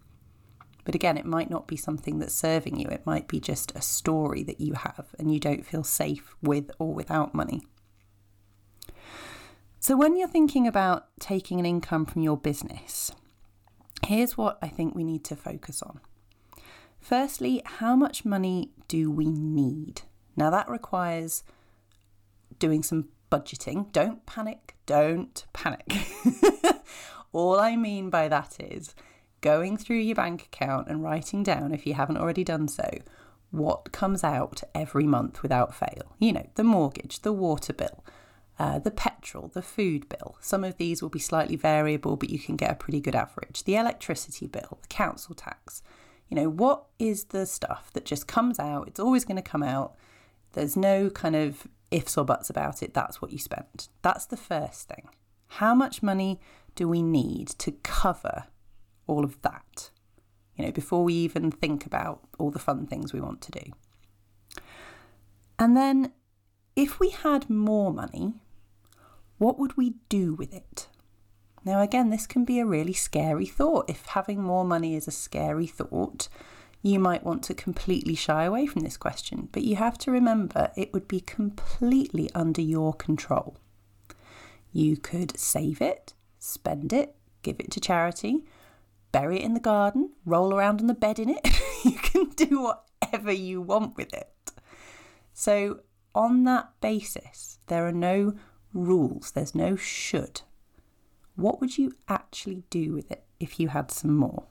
But 0.87 0.95
again, 0.95 1.19
it 1.19 1.27
might 1.27 1.51
not 1.51 1.67
be 1.67 1.77
something 1.77 2.21
that's 2.21 2.33
serving 2.33 2.79
you. 2.79 2.87
It 2.89 3.05
might 3.05 3.27
be 3.27 3.41
just 3.41 3.73
a 3.75 3.83
story 3.83 4.45
that 4.45 4.61
you 4.61 4.75
have 4.75 5.07
and 5.19 5.35
you 5.35 5.41
don't 5.41 5.67
feel 5.67 5.83
safe 5.83 6.37
with 6.41 6.71
or 6.79 6.95
without 6.95 7.35
money. 7.35 7.61
So, 9.81 9.97
when 9.97 10.17
you're 10.17 10.29
thinking 10.29 10.67
about 10.67 11.09
taking 11.19 11.59
an 11.59 11.67
income 11.67 12.07
from 12.07 12.23
your 12.23 12.37
business, 12.37 13.11
here's 14.07 14.39
what 14.39 14.59
I 14.63 14.69
think 14.69 14.95
we 14.95 15.03
need 15.03 15.25
to 15.25 15.35
focus 15.35 15.83
on. 15.83 16.01
Firstly, 17.01 17.63
how 17.65 17.97
much 17.97 18.25
money 18.25 18.71
do 18.87 19.11
we 19.11 19.27
need? 19.27 20.03
Now, 20.37 20.51
that 20.51 20.69
requires 20.71 21.43
doing 22.61 22.85
some 22.85 23.09
budgeting. 23.31 23.91
Don't 23.91 24.25
panic, 24.25 24.77
don't 24.87 25.45
panic. 25.53 25.93
All 27.33 27.59
I 27.59 27.75
mean 27.75 28.09
by 28.09 28.29
that 28.29 28.57
is 28.61 28.95
going 29.47 29.77
through 29.77 29.99
your 29.99 30.17
bank 30.17 30.43
account 30.43 30.89
and 30.89 31.05
writing 31.05 31.45
down, 31.45 31.73
if 31.73 31.87
you 31.87 31.95
haven't 31.95 32.17
already 32.17 32.43
done 32.43 32.67
so, 32.67 32.99
what 33.53 33.93
comes 33.93 34.25
out 34.25 34.61
every 34.75 35.05
month 35.05 35.41
without 35.41 35.73
fail. 35.73 36.17
You 36.19 36.33
know, 36.33 36.51
the 36.57 36.65
mortgage, 36.65 37.21
the 37.21 37.33
water 37.33 37.73
bill, 37.73 38.05
uh, 38.59 38.81
the 38.81 38.91
petrol, 38.91 39.47
the 39.47 39.63
food 39.63 40.09
bill. 40.09 40.37
Some 40.41 40.65
of 40.65 40.79
these 40.79 41.01
will 41.01 41.11
be 41.11 41.21
slightly 41.21 41.55
variable, 41.55 42.17
but 42.17 42.29
you 42.29 42.41
can 42.41 42.57
get 42.57 42.73
a 42.73 42.75
pretty 42.75 43.01
good 43.01 43.15
average. 43.15 43.63
The 43.63 43.77
electricity 43.77 44.49
bill, 44.49 44.79
the 44.83 44.89
council 44.89 45.33
tax. 45.33 45.81
You 46.29 46.35
know, 46.35 46.49
what 46.49 46.87
is 46.99 47.27
the 47.27 47.47
stuff 47.47 47.93
that 47.93 48.05
just 48.05 48.27
comes 48.27 48.59
out? 48.59 48.89
It's 48.89 48.99
always 48.99 49.25
going 49.25 49.37
to 49.37 49.43
come 49.43 49.63
out. 49.63 49.95
There's 50.55 50.77
no 50.77 51.09
kind 51.09 51.37
of 51.37 51.69
ifs 51.93 52.19
or 52.19 52.25
buts 52.25 52.51
about 52.51 52.83
it. 52.83 52.95
That's 52.95 53.23
what 53.23 53.31
you 53.31 53.39
spend. 53.39 53.87
That's 54.03 54.27
the 54.27 54.37
first 54.37 54.89
thing. 54.89 55.09
How 55.47 55.73
much 55.73 56.03
money 56.03 56.41
do 56.75 56.89
we 56.89 57.01
need 57.01 57.47
to 57.61 57.71
cover 57.85 58.47
all 59.07 59.25
of 59.25 59.41
that? 59.43 59.91
You 60.57 60.67
know, 60.67 60.73
before 60.73 61.05
we 61.05 61.15
even 61.15 61.51
think 61.51 61.85
about 61.87 62.21
all 62.39 62.51
the 62.51 62.59
fun 62.59 62.87
things 62.87 63.13
we 63.13 63.21
want 63.21 63.43
to 63.43 63.53
do. 63.53 63.73
And 65.59 65.77
then, 65.77 66.13
if 66.75 67.01
we 67.01 67.11
had 67.11 67.49
more 67.51 67.93
money, 67.93 68.35
what 69.39 69.59
would 69.59 69.77
we 69.77 69.95
do 70.09 70.35
with 70.35 70.53
it? 70.55 70.89
Now, 71.65 71.81
again, 71.81 72.11
this 72.11 72.27
can 72.27 72.45
be 72.45 72.61
a 72.61 72.67
really 72.67 72.93
scary 72.93 73.47
thought. 73.47 73.91
If 73.91 74.07
having 74.07 74.43
more 74.43 74.65
money 74.65 74.95
is 74.95 75.09
a 75.09 75.11
scary 75.13 75.67
thought, 75.67 76.29
you 76.81 77.01
might 77.01 77.25
want 77.25 77.43
to 77.45 77.55
completely 77.55 78.15
shy 78.15 78.45
away 78.45 78.67
from 78.67 78.83
this 78.83 78.97
question. 78.97 79.49
But 79.51 79.65
you 79.65 79.77
have 79.77 79.99
to 79.99 80.11
remember 80.11 80.71
it 80.77 80.93
would 80.93 81.09
be 81.09 81.21
completely 81.21 82.31
under 82.35 82.61
your 82.61 82.93
control. 82.93 83.57
You 84.73 84.97
could 84.97 85.39
save 85.39 85.81
it, 85.81 86.15
spend 86.39 86.93
it, 86.93 87.17
give 87.43 87.57
it 87.59 87.71
to 87.73 87.81
charity, 87.81 88.45
bury 89.17 89.39
it 89.39 89.45
in 89.45 89.55
the 89.55 89.61
garden, 89.61 90.11
roll 90.27 90.53
around 90.53 90.79
on 90.79 90.89
the 90.89 90.95
bed 90.95 91.19
in 91.19 91.31
it. 91.31 91.49
you 91.85 91.93
can 91.93 92.29
do 92.31 92.61
whatever 93.01 93.33
you 93.33 93.63
want 93.63 93.97
with 93.97 94.13
it. 94.13 94.53
So, 95.33 95.81
on 96.15 96.45
that 96.45 96.73
basis, 96.83 97.59
there 97.69 97.87
are 97.87 97.93
no 97.93 98.35
rules, 98.75 99.31
there's 99.31 99.55
no 99.55 99.75
should. 99.75 100.43
What 101.35 101.63
would 101.63 101.79
you 101.79 101.95
actually 102.11 102.65
do 102.69 102.93
with 102.93 103.11
it 103.11 103.25
if 103.41 103.59
you 103.59 103.69
had 103.69 103.91
some 103.91 104.15
more? 104.15 104.45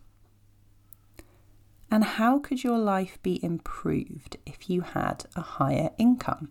And 1.91 2.03
how 2.03 2.39
could 2.39 2.63
your 2.63 2.79
life 2.79 3.19
be 3.22 3.43
improved 3.43 4.38
if 4.48 4.67
you 4.67 4.81
had 4.81 5.25
a 5.36 5.41
higher 5.41 5.91
income? 6.00 6.50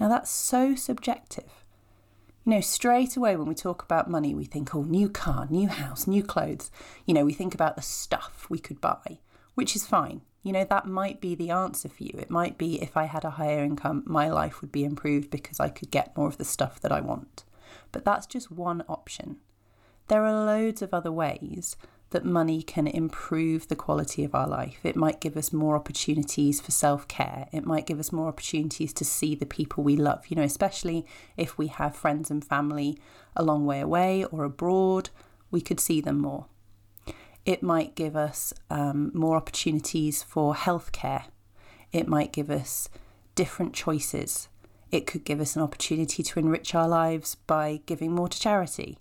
Now, 0.00 0.08
that's 0.08 0.30
so 0.30 0.74
subjective. 0.74 1.61
You 2.44 2.54
know, 2.54 2.60
straight 2.60 3.16
away 3.16 3.36
when 3.36 3.46
we 3.46 3.54
talk 3.54 3.84
about 3.84 4.10
money, 4.10 4.34
we 4.34 4.44
think, 4.44 4.74
oh, 4.74 4.82
new 4.82 5.08
car, 5.08 5.46
new 5.48 5.68
house, 5.68 6.08
new 6.08 6.24
clothes. 6.24 6.72
You 7.06 7.14
know, 7.14 7.24
we 7.24 7.32
think 7.32 7.54
about 7.54 7.76
the 7.76 7.82
stuff 7.82 8.46
we 8.48 8.58
could 8.58 8.80
buy, 8.80 9.20
which 9.54 9.76
is 9.76 9.86
fine. 9.86 10.22
You 10.42 10.52
know, 10.52 10.64
that 10.64 10.86
might 10.86 11.20
be 11.20 11.36
the 11.36 11.50
answer 11.50 11.88
for 11.88 12.02
you. 12.02 12.14
It 12.18 12.30
might 12.30 12.58
be 12.58 12.82
if 12.82 12.96
I 12.96 13.04
had 13.04 13.24
a 13.24 13.30
higher 13.30 13.62
income, 13.62 14.02
my 14.06 14.28
life 14.28 14.60
would 14.60 14.72
be 14.72 14.82
improved 14.84 15.30
because 15.30 15.60
I 15.60 15.68
could 15.68 15.92
get 15.92 16.16
more 16.16 16.26
of 16.26 16.38
the 16.38 16.44
stuff 16.44 16.80
that 16.80 16.90
I 16.90 17.00
want. 17.00 17.44
But 17.92 18.04
that's 18.04 18.26
just 18.26 18.50
one 18.50 18.82
option. 18.88 19.36
There 20.08 20.24
are 20.24 20.44
loads 20.44 20.82
of 20.82 20.92
other 20.92 21.12
ways 21.12 21.76
that 22.12 22.24
money 22.24 22.62
can 22.62 22.86
improve 22.86 23.68
the 23.68 23.76
quality 23.76 24.24
of 24.24 24.34
our 24.34 24.46
life. 24.46 24.78
It 24.84 24.96
might 24.96 25.20
give 25.20 25.36
us 25.36 25.52
more 25.52 25.76
opportunities 25.76 26.60
for 26.60 26.70
self 26.70 27.08
care. 27.08 27.48
It 27.52 27.66
might 27.66 27.86
give 27.86 27.98
us 27.98 28.12
more 28.12 28.28
opportunities 28.28 28.92
to 28.94 29.04
see 29.04 29.34
the 29.34 29.46
people 29.46 29.84
we 29.84 29.96
love, 29.96 30.26
you 30.28 30.36
know, 30.36 30.42
especially 30.42 31.04
if 31.36 31.58
we 31.58 31.66
have 31.66 31.96
friends 31.96 32.30
and 32.30 32.44
family 32.44 32.98
a 33.34 33.42
long 33.42 33.66
way 33.66 33.80
away 33.80 34.24
or 34.26 34.44
abroad, 34.44 35.10
we 35.50 35.60
could 35.60 35.80
see 35.80 36.00
them 36.00 36.18
more. 36.18 36.46
It 37.44 37.62
might 37.62 37.94
give 37.94 38.16
us 38.16 38.52
um, 38.70 39.10
more 39.14 39.36
opportunities 39.36 40.22
for 40.22 40.54
healthcare. 40.54 41.24
It 41.92 42.06
might 42.06 42.32
give 42.32 42.50
us 42.50 42.88
different 43.34 43.74
choices. 43.74 44.48
It 44.90 45.06
could 45.06 45.24
give 45.24 45.40
us 45.40 45.56
an 45.56 45.62
opportunity 45.62 46.22
to 46.22 46.38
enrich 46.38 46.74
our 46.74 46.88
lives 46.88 47.34
by 47.34 47.80
giving 47.86 48.12
more 48.12 48.28
to 48.28 48.38
charity. 48.38 48.98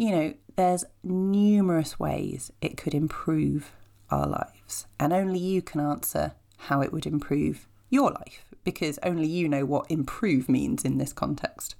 You 0.00 0.10
know, 0.12 0.34
there's 0.56 0.86
numerous 1.04 2.00
ways 2.00 2.50
it 2.62 2.78
could 2.78 2.94
improve 2.94 3.72
our 4.08 4.26
lives, 4.26 4.86
and 4.98 5.12
only 5.12 5.38
you 5.38 5.60
can 5.60 5.78
answer 5.78 6.32
how 6.56 6.80
it 6.80 6.90
would 6.90 7.04
improve 7.04 7.68
your 7.90 8.10
life 8.10 8.46
because 8.64 8.98
only 9.02 9.28
you 9.28 9.46
know 9.46 9.66
what 9.66 9.90
improve 9.90 10.48
means 10.48 10.86
in 10.86 10.96
this 10.96 11.12
context. 11.12 11.74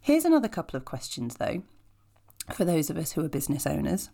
Here's 0.00 0.24
another 0.24 0.48
couple 0.48 0.76
of 0.76 0.84
questions, 0.84 1.36
though, 1.36 1.62
for 2.52 2.64
those 2.64 2.90
of 2.90 2.96
us 2.96 3.12
who 3.12 3.24
are 3.24 3.28
business 3.28 3.64
owners. 3.64 4.10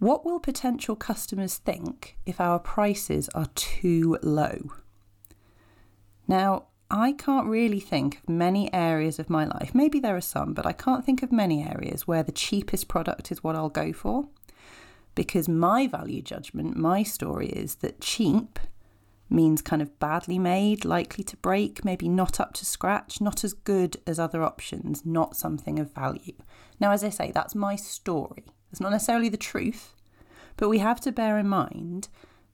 What 0.00 0.24
will 0.24 0.40
potential 0.40 0.96
customers 0.96 1.58
think 1.58 2.16
if 2.26 2.40
our 2.40 2.58
prices 2.58 3.28
are 3.36 3.46
too 3.54 4.18
low? 4.20 4.72
Now, 6.26 6.64
I 6.90 7.12
can't 7.12 7.48
really 7.48 7.80
think 7.80 8.18
of 8.18 8.28
many 8.28 8.72
areas 8.72 9.18
of 9.18 9.28
my 9.28 9.44
life. 9.44 9.74
Maybe 9.74 9.98
there 9.98 10.16
are 10.16 10.20
some, 10.20 10.54
but 10.54 10.66
I 10.66 10.72
can't 10.72 11.04
think 11.04 11.22
of 11.22 11.32
many 11.32 11.62
areas 11.62 12.06
where 12.06 12.22
the 12.22 12.32
cheapest 12.32 12.86
product 12.86 13.32
is 13.32 13.42
what 13.42 13.56
I'll 13.56 13.68
go 13.68 13.92
for. 13.92 14.28
Because 15.14 15.48
my 15.48 15.86
value 15.86 16.22
judgment, 16.22 16.76
my 16.76 17.02
story 17.02 17.48
is 17.48 17.76
that 17.76 18.00
cheap 18.00 18.58
means 19.28 19.62
kind 19.62 19.82
of 19.82 19.98
badly 19.98 20.38
made, 20.38 20.84
likely 20.84 21.24
to 21.24 21.36
break, 21.38 21.84
maybe 21.84 22.08
not 22.08 22.38
up 22.38 22.54
to 22.54 22.66
scratch, 22.66 23.20
not 23.20 23.42
as 23.42 23.52
good 23.52 23.96
as 24.06 24.20
other 24.20 24.44
options, 24.44 25.04
not 25.04 25.36
something 25.36 25.80
of 25.80 25.92
value. 25.92 26.34
Now, 26.78 26.92
as 26.92 27.02
I 27.02 27.08
say, 27.08 27.32
that's 27.32 27.54
my 27.54 27.74
story. 27.74 28.44
It's 28.70 28.80
not 28.80 28.92
necessarily 28.92 29.28
the 29.28 29.36
truth, 29.36 29.94
but 30.56 30.68
we 30.68 30.78
have 30.78 31.00
to 31.00 31.12
bear 31.12 31.38
in 31.38 31.48
mind 31.48 32.08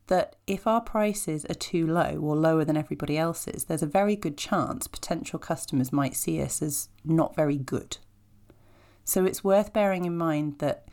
that 0.08 0.36
if 0.46 0.66
our 0.66 0.80
prices 0.80 1.44
are 1.46 1.54
too 1.54 1.86
low 1.86 2.18
or 2.20 2.36
lower 2.36 2.64
than 2.64 2.76
everybody 2.76 3.16
else's, 3.16 3.64
there's 3.64 3.82
a 3.82 3.86
very 3.86 4.16
good 4.16 4.36
chance 4.36 4.86
potential 4.86 5.38
customers 5.38 5.92
might 5.92 6.16
see 6.16 6.42
us 6.42 6.60
as 6.60 6.88
not 7.04 7.36
very 7.36 7.56
good. 7.56 7.98
So 9.04 9.24
it's 9.24 9.44
worth 9.44 9.72
bearing 9.72 10.04
in 10.04 10.16
mind 10.16 10.58
that 10.58 10.88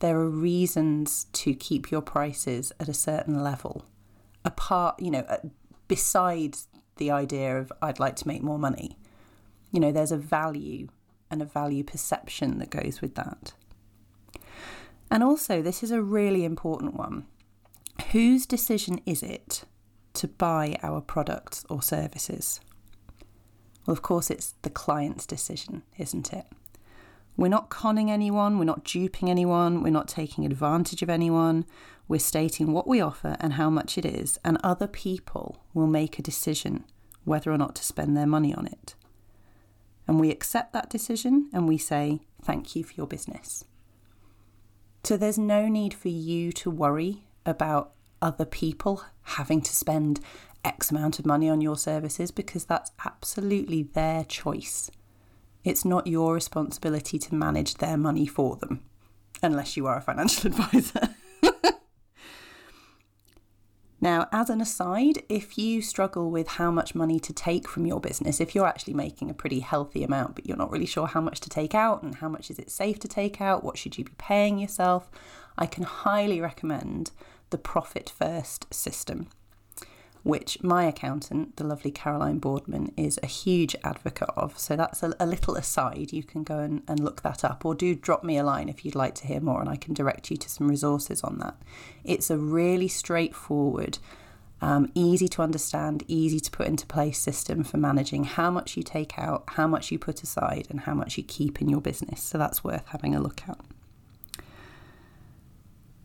there 0.00 0.18
are 0.18 0.28
reasons 0.28 1.26
to 1.32 1.54
keep 1.54 1.90
your 1.90 2.02
prices 2.02 2.72
at 2.80 2.88
a 2.88 2.94
certain 2.94 3.42
level, 3.42 3.84
apart, 4.44 5.00
you 5.00 5.10
know, 5.10 5.24
uh, 5.28 5.38
besides 5.88 6.68
the 6.96 7.10
idea 7.10 7.58
of 7.58 7.72
I'd 7.80 8.00
like 8.00 8.16
to 8.16 8.28
make 8.28 8.42
more 8.42 8.58
money. 8.58 8.98
You 9.72 9.80
know, 9.80 9.92
there's 9.92 10.12
a 10.12 10.16
value 10.16 10.88
and 11.30 11.42
a 11.42 11.46
value 11.46 11.84
perception 11.84 12.58
that 12.58 12.70
goes 12.70 13.00
with 13.00 13.14
that. 13.14 13.54
And 15.10 15.22
also, 15.22 15.62
this 15.62 15.82
is 15.82 15.90
a 15.90 16.02
really 16.02 16.44
important 16.44 16.94
one 16.94 17.26
Whose 18.14 18.46
decision 18.46 19.00
is 19.06 19.24
it 19.24 19.64
to 20.12 20.28
buy 20.28 20.76
our 20.84 21.00
products 21.00 21.66
or 21.68 21.82
services? 21.82 22.60
Well, 23.84 23.92
of 23.92 24.02
course, 24.02 24.30
it's 24.30 24.54
the 24.62 24.70
client's 24.70 25.26
decision, 25.26 25.82
isn't 25.98 26.32
it? 26.32 26.46
We're 27.36 27.48
not 27.48 27.70
conning 27.70 28.12
anyone, 28.12 28.56
we're 28.56 28.66
not 28.66 28.84
duping 28.84 29.30
anyone, 29.30 29.82
we're 29.82 29.90
not 29.90 30.06
taking 30.06 30.46
advantage 30.46 31.02
of 31.02 31.10
anyone. 31.10 31.64
We're 32.06 32.20
stating 32.20 32.72
what 32.72 32.86
we 32.86 33.00
offer 33.00 33.36
and 33.40 33.54
how 33.54 33.68
much 33.68 33.98
it 33.98 34.04
is, 34.04 34.38
and 34.44 34.58
other 34.62 34.86
people 34.86 35.64
will 35.74 35.88
make 35.88 36.16
a 36.16 36.22
decision 36.22 36.84
whether 37.24 37.50
or 37.50 37.58
not 37.58 37.74
to 37.74 37.82
spend 37.82 38.16
their 38.16 38.28
money 38.28 38.54
on 38.54 38.68
it. 38.68 38.94
And 40.06 40.20
we 40.20 40.30
accept 40.30 40.72
that 40.72 40.88
decision 40.88 41.50
and 41.52 41.66
we 41.66 41.78
say, 41.78 42.20
Thank 42.40 42.76
you 42.76 42.84
for 42.84 42.94
your 42.94 43.08
business. 43.08 43.64
So 45.02 45.16
there's 45.16 45.36
no 45.36 45.66
need 45.66 45.92
for 45.92 46.10
you 46.10 46.52
to 46.52 46.70
worry 46.70 47.24
about 47.44 47.90
other 48.24 48.44
people 48.44 49.04
having 49.22 49.60
to 49.62 49.76
spend 49.76 50.18
X 50.64 50.90
amount 50.90 51.18
of 51.18 51.26
money 51.26 51.48
on 51.48 51.60
your 51.60 51.76
services 51.76 52.30
because 52.30 52.64
that's 52.64 52.90
absolutely 53.04 53.82
their 53.82 54.24
choice. 54.24 54.90
It's 55.62 55.84
not 55.84 56.06
your 56.06 56.34
responsibility 56.34 57.18
to 57.18 57.34
manage 57.34 57.74
their 57.74 57.96
money 57.96 58.26
for 58.26 58.56
them, 58.56 58.82
unless 59.42 59.76
you 59.76 59.86
are 59.86 59.98
a 59.98 60.02
financial 60.02 60.46
advisor. 60.50 61.14
Now, 64.04 64.28
as 64.32 64.50
an 64.50 64.60
aside, 64.60 65.22
if 65.30 65.56
you 65.56 65.80
struggle 65.80 66.30
with 66.30 66.46
how 66.46 66.70
much 66.70 66.94
money 66.94 67.18
to 67.20 67.32
take 67.32 67.66
from 67.66 67.86
your 67.86 68.00
business, 68.00 68.38
if 68.38 68.54
you're 68.54 68.66
actually 68.66 68.92
making 68.92 69.30
a 69.30 69.34
pretty 69.34 69.60
healthy 69.60 70.04
amount, 70.04 70.34
but 70.34 70.46
you're 70.46 70.58
not 70.58 70.70
really 70.70 70.84
sure 70.84 71.06
how 71.06 71.22
much 71.22 71.40
to 71.40 71.48
take 71.48 71.74
out 71.74 72.02
and 72.02 72.16
how 72.16 72.28
much 72.28 72.50
is 72.50 72.58
it 72.58 72.70
safe 72.70 72.98
to 72.98 73.08
take 73.08 73.40
out, 73.40 73.64
what 73.64 73.78
should 73.78 73.96
you 73.96 74.04
be 74.04 74.12
paying 74.18 74.58
yourself, 74.58 75.10
I 75.56 75.64
can 75.64 75.84
highly 75.84 76.38
recommend 76.38 77.12
the 77.54 77.58
Profit 77.58 78.10
First 78.10 78.66
system, 78.74 79.28
which 80.24 80.60
my 80.60 80.86
accountant, 80.86 81.56
the 81.56 81.62
lovely 81.62 81.92
Caroline 81.92 82.40
Boardman, 82.40 82.92
is 82.96 83.16
a 83.22 83.28
huge 83.28 83.76
advocate 83.84 84.30
of. 84.36 84.58
So 84.58 84.74
that's 84.74 85.04
a, 85.04 85.14
a 85.20 85.26
little 85.26 85.54
aside. 85.54 86.12
You 86.12 86.24
can 86.24 86.42
go 86.42 86.58
and, 86.58 86.82
and 86.88 86.98
look 86.98 87.22
that 87.22 87.44
up, 87.44 87.64
or 87.64 87.76
do 87.76 87.94
drop 87.94 88.24
me 88.24 88.38
a 88.38 88.42
line 88.42 88.68
if 88.68 88.84
you'd 88.84 88.96
like 88.96 89.14
to 89.20 89.28
hear 89.28 89.38
more, 89.38 89.60
and 89.60 89.70
I 89.70 89.76
can 89.76 89.94
direct 89.94 90.32
you 90.32 90.36
to 90.36 90.50
some 90.50 90.66
resources 90.66 91.22
on 91.22 91.38
that. 91.38 91.54
It's 92.02 92.28
a 92.28 92.36
really 92.36 92.88
straightforward. 92.88 93.98
Um, 94.60 94.90
easy 94.96 95.28
to 95.28 95.42
understand, 95.42 96.02
easy 96.08 96.40
to 96.40 96.50
put 96.50 96.66
into 96.66 96.86
place 96.86 97.20
system 97.20 97.62
for 97.62 97.76
managing 97.76 98.24
how 98.24 98.50
much 98.50 98.76
you 98.76 98.82
take 98.82 99.16
out, 99.16 99.44
how 99.50 99.68
much 99.68 99.92
you 99.92 99.98
put 100.00 100.24
aside, 100.24 100.66
and 100.70 100.80
how 100.80 100.94
much 100.94 101.16
you 101.16 101.22
keep 101.22 101.62
in 101.62 101.68
your 101.68 101.80
business. 101.80 102.20
So 102.20 102.36
that's 102.36 102.64
worth 102.64 102.86
having 102.88 103.14
a 103.14 103.20
look 103.20 103.42
at. 103.48 103.60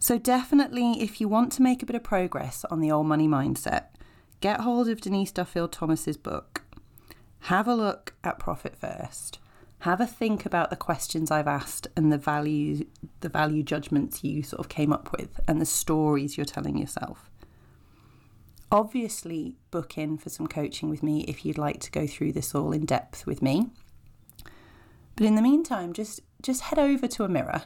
So, 0.09 0.17
definitely, 0.17 1.03
if 1.03 1.21
you 1.21 1.27
want 1.27 1.51
to 1.51 1.61
make 1.61 1.83
a 1.83 1.85
bit 1.85 1.95
of 1.95 2.01
progress 2.01 2.65
on 2.71 2.79
the 2.79 2.89
old 2.89 3.05
money 3.05 3.27
mindset, 3.27 3.89
get 4.41 4.61
hold 4.61 4.89
of 4.89 5.01
Denise 5.01 5.31
Duffield 5.31 5.71
Thomas's 5.71 6.17
book. 6.17 6.63
have 7.41 7.67
a 7.67 7.75
look 7.75 8.15
at 8.23 8.39
Profit 8.39 8.75
First. 8.75 9.37
Have 9.81 10.01
a 10.01 10.07
think 10.07 10.47
about 10.47 10.71
the 10.71 10.75
questions 10.75 11.29
I've 11.29 11.47
asked 11.47 11.89
and 11.95 12.11
the 12.11 12.17
value 12.17 12.87
the 13.19 13.29
value 13.29 13.61
judgments 13.61 14.23
you 14.23 14.41
sort 14.41 14.61
of 14.61 14.67
came 14.67 14.91
up 14.91 15.11
with 15.11 15.39
and 15.47 15.61
the 15.61 15.65
stories 15.67 16.37
you're 16.37 16.43
telling 16.43 16.79
yourself. 16.79 17.29
Obviously, 18.71 19.57
book 19.69 19.95
in 19.95 20.17
for 20.17 20.29
some 20.29 20.47
coaching 20.47 20.89
with 20.89 21.03
me 21.03 21.23
if 21.27 21.45
you'd 21.45 21.59
like 21.59 21.81
to 21.81 21.91
go 21.91 22.07
through 22.07 22.31
this 22.31 22.55
all 22.55 22.71
in 22.71 22.87
depth 22.87 23.27
with 23.27 23.43
me. 23.43 23.67
But 25.15 25.27
in 25.27 25.35
the 25.35 25.43
meantime, 25.43 25.93
just 25.93 26.21
just 26.41 26.61
head 26.61 26.79
over 26.79 27.07
to 27.07 27.25
a 27.25 27.29
mirror. 27.29 27.61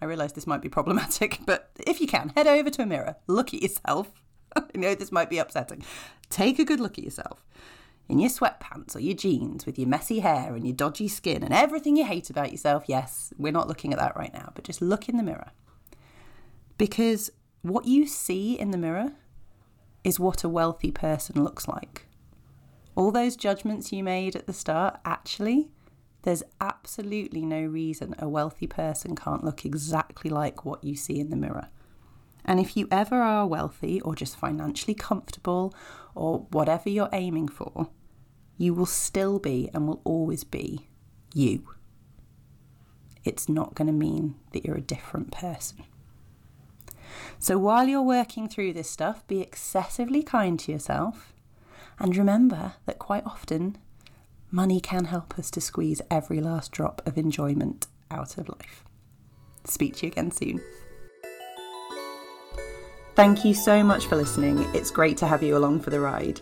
I 0.00 0.04
realise 0.04 0.32
this 0.32 0.46
might 0.46 0.62
be 0.62 0.68
problematic, 0.68 1.40
but 1.46 1.70
if 1.86 2.00
you 2.00 2.06
can, 2.06 2.32
head 2.36 2.46
over 2.46 2.70
to 2.70 2.82
a 2.82 2.86
mirror, 2.86 3.16
look 3.26 3.54
at 3.54 3.62
yourself. 3.62 4.10
I 4.56 4.62
know 4.74 4.94
this 4.94 5.12
might 5.12 5.30
be 5.30 5.38
upsetting. 5.38 5.84
Take 6.30 6.58
a 6.58 6.64
good 6.64 6.80
look 6.80 6.98
at 6.98 7.04
yourself 7.04 7.44
in 8.08 8.18
your 8.18 8.30
sweatpants 8.30 8.94
or 8.94 9.00
your 9.00 9.16
jeans 9.16 9.66
with 9.66 9.78
your 9.78 9.88
messy 9.88 10.20
hair 10.20 10.54
and 10.54 10.64
your 10.64 10.76
dodgy 10.76 11.08
skin 11.08 11.42
and 11.42 11.52
everything 11.52 11.96
you 11.96 12.04
hate 12.04 12.30
about 12.30 12.52
yourself. 12.52 12.84
Yes, 12.86 13.32
we're 13.36 13.52
not 13.52 13.68
looking 13.68 13.92
at 13.92 13.98
that 13.98 14.16
right 14.16 14.32
now, 14.32 14.52
but 14.54 14.64
just 14.64 14.80
look 14.80 15.08
in 15.08 15.16
the 15.16 15.22
mirror. 15.22 15.50
Because 16.78 17.30
what 17.62 17.86
you 17.86 18.06
see 18.06 18.58
in 18.58 18.70
the 18.70 18.78
mirror 18.78 19.12
is 20.04 20.20
what 20.20 20.44
a 20.44 20.48
wealthy 20.48 20.92
person 20.92 21.42
looks 21.42 21.66
like. 21.66 22.06
All 22.94 23.10
those 23.10 23.36
judgments 23.36 23.92
you 23.92 24.04
made 24.04 24.36
at 24.36 24.46
the 24.46 24.52
start, 24.52 25.00
actually, 25.04 25.68
there's 26.26 26.42
absolutely 26.60 27.46
no 27.46 27.62
reason 27.62 28.12
a 28.18 28.28
wealthy 28.28 28.66
person 28.66 29.14
can't 29.14 29.44
look 29.44 29.64
exactly 29.64 30.28
like 30.28 30.64
what 30.64 30.82
you 30.82 30.96
see 30.96 31.20
in 31.20 31.30
the 31.30 31.36
mirror. 31.36 31.68
And 32.44 32.58
if 32.58 32.76
you 32.76 32.88
ever 32.90 33.22
are 33.22 33.46
wealthy 33.46 34.00
or 34.00 34.16
just 34.16 34.36
financially 34.36 34.94
comfortable 34.94 35.72
or 36.16 36.40
whatever 36.50 36.88
you're 36.90 37.08
aiming 37.12 37.46
for, 37.46 37.90
you 38.58 38.74
will 38.74 38.86
still 38.86 39.38
be 39.38 39.70
and 39.72 39.86
will 39.86 40.00
always 40.02 40.42
be 40.42 40.88
you. 41.32 41.68
It's 43.22 43.48
not 43.48 43.76
going 43.76 43.86
to 43.86 43.92
mean 43.92 44.34
that 44.50 44.64
you're 44.64 44.78
a 44.78 44.80
different 44.80 45.30
person. 45.30 45.84
So 47.38 47.56
while 47.56 47.86
you're 47.86 48.02
working 48.02 48.48
through 48.48 48.72
this 48.72 48.90
stuff, 48.90 49.24
be 49.28 49.40
excessively 49.40 50.24
kind 50.24 50.58
to 50.58 50.72
yourself 50.72 51.32
and 52.00 52.16
remember 52.16 52.72
that 52.84 52.98
quite 52.98 53.24
often 53.24 53.78
money 54.50 54.80
can 54.80 55.06
help 55.06 55.38
us 55.38 55.50
to 55.52 55.60
squeeze 55.60 56.00
every 56.10 56.40
last 56.40 56.72
drop 56.72 57.02
of 57.06 57.18
enjoyment 57.18 57.86
out 58.10 58.38
of 58.38 58.48
life. 58.48 58.84
Speak 59.64 59.96
to 59.96 60.06
you 60.06 60.12
again 60.12 60.30
soon. 60.30 60.60
Thank 63.14 63.44
you 63.44 63.54
so 63.54 63.82
much 63.82 64.06
for 64.06 64.16
listening. 64.16 64.58
It's 64.74 64.90
great 64.90 65.16
to 65.18 65.26
have 65.26 65.42
you 65.42 65.56
along 65.56 65.80
for 65.80 65.90
the 65.90 66.00
ride. 66.00 66.40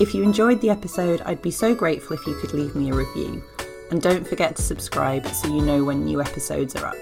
If 0.00 0.14
you 0.14 0.22
enjoyed 0.22 0.60
the 0.60 0.70
episode, 0.70 1.22
I'd 1.22 1.42
be 1.42 1.50
so 1.50 1.74
grateful 1.74 2.16
if 2.16 2.26
you 2.26 2.34
could 2.40 2.54
leave 2.54 2.74
me 2.74 2.90
a 2.90 2.94
review. 2.94 3.42
And 3.90 4.02
don't 4.02 4.26
forget 4.26 4.56
to 4.56 4.62
subscribe 4.62 5.26
so 5.28 5.48
you 5.48 5.62
know 5.62 5.84
when 5.84 6.04
new 6.04 6.20
episodes 6.20 6.76
are 6.76 6.86
up. 6.86 6.96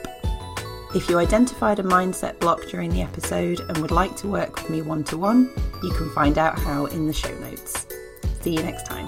If 0.95 1.11
you 1.11 1.19
identified 1.19 1.79
a 1.79 1.83
mindset 1.83 2.38
block 2.38 2.62
during 2.71 2.91
the 2.91 3.03
episode 3.03 3.61
and 3.61 3.76
would 3.79 3.91
like 3.91 4.17
to 4.17 4.29
work 4.29 4.55
with 4.57 4.71
me 4.71 4.83
one 4.83 5.05
to 5.05 5.19
one, 5.19 5.50
you 5.83 5.93
can 5.93 6.11
find 6.11 6.38
out 6.38 6.59
how 6.59 6.87
in 6.87 7.07
the 7.07 7.12
show 7.12 7.37
notes. 7.38 7.87
See 8.41 8.55
you 8.55 8.62
next 8.62 8.87
time. 8.87 9.07